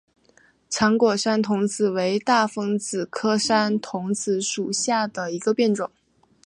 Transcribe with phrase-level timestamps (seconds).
[0.67, 5.91] 长果山桐子为大风子科山桐子属下的一个变种。